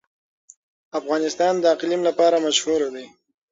[0.99, 3.05] افغانستان د اقلیم لپاره مشهور دی.